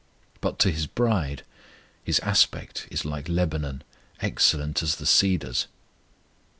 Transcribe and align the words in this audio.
But 0.39 0.57
to 0.57 0.71
His 0.71 0.87
bride 0.87 1.43
"His 2.03 2.17
aspect 2.21 2.87
is 2.89 3.05
like 3.05 3.29
Lebanon, 3.29 3.83
excellent 4.19 4.81
as 4.81 4.95
the 4.95 5.05
cedars." 5.05 5.67